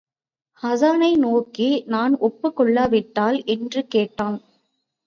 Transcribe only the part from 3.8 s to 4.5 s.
கேட்டான்.